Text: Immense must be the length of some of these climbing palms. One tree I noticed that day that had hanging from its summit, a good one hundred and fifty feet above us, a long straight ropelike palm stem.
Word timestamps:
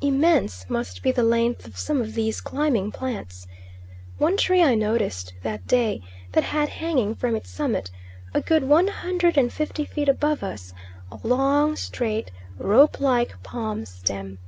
Immense 0.00 0.68
must 0.68 1.00
be 1.00 1.12
the 1.12 1.22
length 1.22 1.64
of 1.64 1.78
some 1.78 2.00
of 2.00 2.14
these 2.14 2.40
climbing 2.40 2.90
palms. 2.90 3.46
One 4.18 4.36
tree 4.36 4.64
I 4.64 4.74
noticed 4.74 5.32
that 5.44 5.64
day 5.68 6.02
that 6.32 6.42
had 6.42 6.68
hanging 6.68 7.14
from 7.14 7.36
its 7.36 7.50
summit, 7.50 7.88
a 8.34 8.40
good 8.40 8.64
one 8.64 8.88
hundred 8.88 9.38
and 9.38 9.52
fifty 9.52 9.84
feet 9.84 10.08
above 10.08 10.42
us, 10.42 10.74
a 11.12 11.20
long 11.24 11.76
straight 11.76 12.32
ropelike 12.58 13.40
palm 13.44 13.86
stem. 13.86 14.38